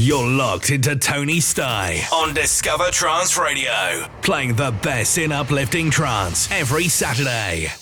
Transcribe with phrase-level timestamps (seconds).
[0.00, 6.48] You're locked into Tony Stye on Discover Trance Radio, playing the best in uplifting trance
[6.52, 7.72] every Saturday.